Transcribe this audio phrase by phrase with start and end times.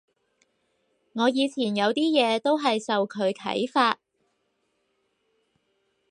[1.13, 3.99] 我以前有啲嘢都係受佢啓發